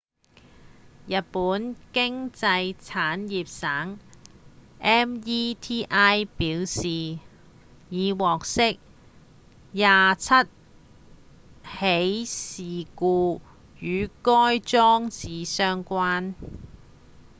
[1.05, 3.99] 日本經濟產業省
[4.81, 7.19] meti 表示
[7.91, 8.79] 已獲悉
[9.75, 10.47] 27
[11.77, 13.41] 起事故
[13.79, 16.33] 與該裝置相關